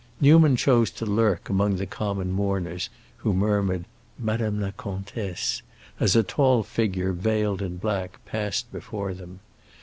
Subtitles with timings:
[0.19, 3.85] Newman chose to lurk among the common mourners who murmured
[4.17, 5.61] "Madame la Comtesse"
[5.99, 9.41] as a tall figure veiled in black passed before them.